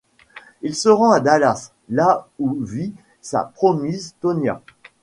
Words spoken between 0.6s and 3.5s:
Il se rend à Dallas, là où vit sa